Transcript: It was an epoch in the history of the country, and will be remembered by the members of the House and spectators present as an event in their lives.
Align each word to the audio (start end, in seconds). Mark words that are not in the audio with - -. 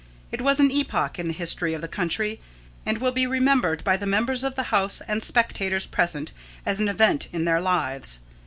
It 0.31 0.41
was 0.41 0.59
an 0.59 0.71
epoch 0.71 1.19
in 1.19 1.27
the 1.27 1.33
history 1.35 1.75
of 1.75 1.81
the 1.81 1.87
country, 1.87 2.41
and 2.87 2.97
will 2.97 3.11
be 3.11 3.27
remembered 3.27 3.83
by 3.83 3.97
the 3.97 4.07
members 4.07 4.43
of 4.43 4.55
the 4.55 4.63
House 4.73 4.99
and 5.07 5.21
spectators 5.23 5.85
present 5.85 6.31
as 6.65 6.79
an 6.79 6.89
event 6.89 7.27
in 7.31 7.45
their 7.45 7.61
lives. 7.61 8.17